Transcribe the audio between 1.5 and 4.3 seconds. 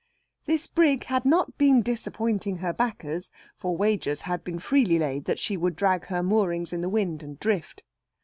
been disappointing her backers, for wagers